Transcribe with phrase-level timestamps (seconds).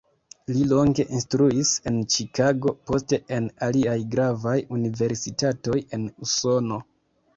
[0.51, 6.81] Li longe instruis en Ĉikago, poste en aliaj gravaj universitatoj en Usono.